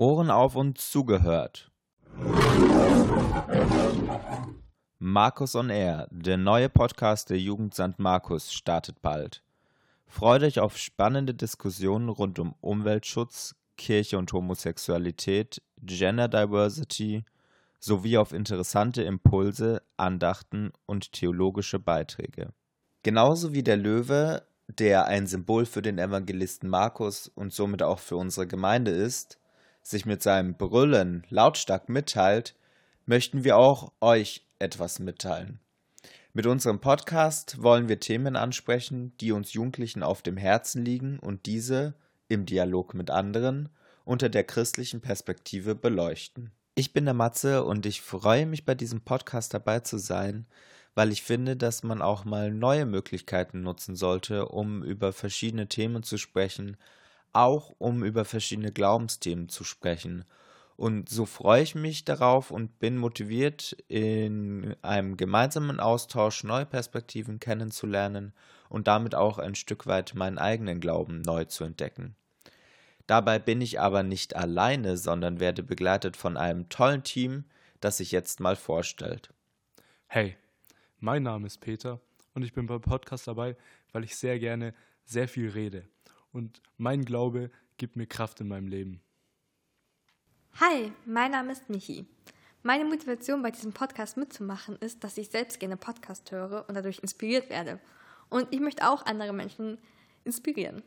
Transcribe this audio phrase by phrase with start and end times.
[0.00, 1.70] Ohren auf und zugehört.
[4.98, 7.98] Markus on Air, der neue Podcast der Jugend St.
[7.98, 9.42] Markus, startet bald.
[10.06, 17.22] Freut euch auf spannende Diskussionen rund um Umweltschutz, Kirche und Homosexualität, Gender Diversity
[17.78, 22.54] sowie auf interessante Impulse, Andachten und theologische Beiträge.
[23.02, 28.16] Genauso wie der Löwe, der ein Symbol für den Evangelisten Markus und somit auch für
[28.16, 29.39] unsere Gemeinde ist,
[29.82, 32.54] sich mit seinem Brüllen lautstark mitteilt,
[33.06, 35.58] möchten wir auch euch etwas mitteilen.
[36.32, 41.46] Mit unserem Podcast wollen wir Themen ansprechen, die uns Jugendlichen auf dem Herzen liegen und
[41.46, 41.94] diese,
[42.28, 43.68] im Dialog mit anderen,
[44.04, 46.52] unter der christlichen Perspektive beleuchten.
[46.76, 50.46] Ich bin der Matze und ich freue mich bei diesem Podcast dabei zu sein,
[50.94, 56.02] weil ich finde, dass man auch mal neue Möglichkeiten nutzen sollte, um über verschiedene Themen
[56.02, 56.76] zu sprechen,
[57.32, 60.24] auch um über verschiedene Glaubensthemen zu sprechen.
[60.76, 67.38] Und so freue ich mich darauf und bin motiviert, in einem gemeinsamen Austausch neue Perspektiven
[67.38, 68.32] kennenzulernen
[68.70, 72.14] und damit auch ein Stück weit meinen eigenen Glauben neu zu entdecken.
[73.06, 77.44] Dabei bin ich aber nicht alleine, sondern werde begleitet von einem tollen Team,
[77.80, 79.34] das sich jetzt mal vorstellt.
[80.06, 80.36] Hey,
[80.98, 82.00] mein Name ist Peter
[82.34, 83.54] und ich bin beim Podcast dabei,
[83.92, 84.72] weil ich sehr gerne
[85.04, 85.84] sehr viel rede
[86.32, 89.00] und mein Glaube gibt mir Kraft in meinem Leben.
[90.60, 92.06] Hi, mein Name ist Michi.
[92.62, 96.98] Meine Motivation bei diesem Podcast mitzumachen ist, dass ich selbst gerne Podcast höre und dadurch
[96.98, 97.80] inspiriert werde.
[98.28, 99.78] Und ich möchte auch andere Menschen
[100.24, 100.82] inspirieren.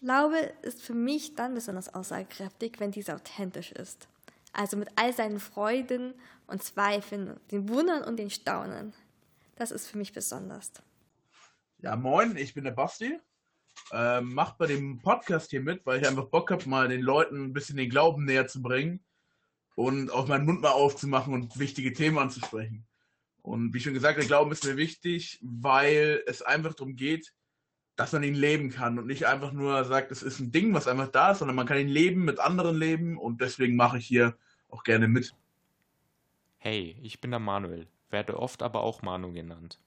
[0.00, 4.08] Glaube ist für mich dann besonders aussagekräftig, wenn dieser authentisch ist.
[4.52, 6.14] Also mit all seinen Freuden
[6.46, 8.92] und Zweifeln, den Wundern und den Staunen.
[9.56, 10.72] Das ist für mich besonders.
[11.78, 13.20] Ja, moin, ich bin der Basti
[13.92, 17.44] ähm, macht bei dem Podcast hier mit, weil ich einfach Bock habe, mal den Leuten
[17.44, 19.00] ein bisschen den Glauben näher zu bringen
[19.74, 22.86] und auch meinen Mund mal aufzumachen und wichtige Themen anzusprechen.
[23.42, 27.32] Und wie schon gesagt, der Glauben ist mir wichtig, weil es einfach darum geht,
[27.96, 30.86] dass man ihn leben kann und nicht einfach nur sagt, es ist ein Ding, was
[30.86, 34.06] einfach da ist, sondern man kann ihn leben, mit anderen leben und deswegen mache ich
[34.06, 34.36] hier
[34.68, 35.34] auch gerne mit.
[36.58, 39.78] Hey, ich bin der Manuel, werde oft aber auch Manu genannt.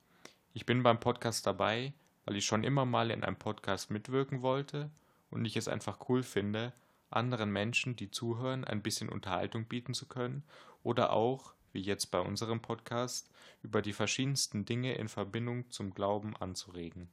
[0.53, 1.93] Ich bin beim Podcast dabei,
[2.25, 4.89] weil ich schon immer mal in einem Podcast mitwirken wollte
[5.29, 6.73] und ich es einfach cool finde,
[7.09, 10.43] anderen Menschen, die zuhören, ein bisschen Unterhaltung bieten zu können
[10.83, 13.29] oder auch, wie jetzt bei unserem Podcast,
[13.61, 17.09] über die verschiedensten Dinge in Verbindung zum Glauben anzuregen.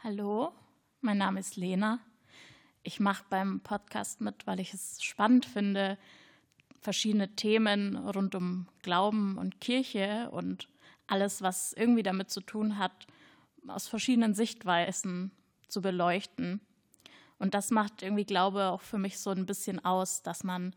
[0.00, 0.52] Hallo,
[1.00, 2.00] mein Name ist Lena.
[2.82, 5.98] Ich mache beim Podcast mit, weil ich es spannend finde,
[6.80, 10.68] verschiedene Themen rund um Glauben und Kirche und
[11.06, 13.06] alles, was irgendwie damit zu tun hat,
[13.70, 15.32] aus verschiedenen Sichtweisen
[15.68, 16.60] zu beleuchten.
[17.38, 20.74] Und das macht irgendwie Glaube auch für mich so ein bisschen aus, dass man